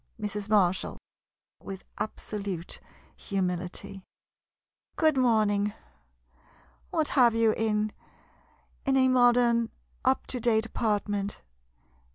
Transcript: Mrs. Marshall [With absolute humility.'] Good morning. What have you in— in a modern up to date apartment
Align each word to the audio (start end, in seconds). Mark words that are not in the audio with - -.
Mrs. 0.19 0.49
Marshall 0.49 0.97
[With 1.61 1.83
absolute 1.99 2.79
humility.'] 3.15 4.03
Good 4.95 5.15
morning. 5.15 5.73
What 6.89 7.09
have 7.09 7.35
you 7.35 7.51
in— 7.51 7.91
in 8.87 8.97
a 8.97 9.07
modern 9.09 9.69
up 10.03 10.25
to 10.25 10.39
date 10.39 10.65
apartment 10.65 11.41